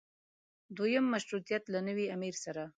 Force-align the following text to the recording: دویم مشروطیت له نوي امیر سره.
دویم 0.77 1.05
مشروطیت 1.13 1.63
له 1.73 1.79
نوي 1.87 2.05
امیر 2.15 2.35
سره. 2.43 2.63